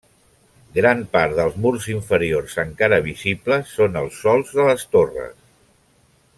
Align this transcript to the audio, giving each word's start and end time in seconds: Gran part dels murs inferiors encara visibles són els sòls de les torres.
Gran 0.77 1.03
part 1.15 1.35
dels 1.39 1.59
murs 1.65 1.85
inferiors 1.93 2.57
encara 2.65 2.99
visibles 3.09 3.75
són 3.81 4.01
els 4.05 4.19
sòls 4.25 4.57
de 4.61 4.69
les 4.71 4.91
torres. 4.97 5.41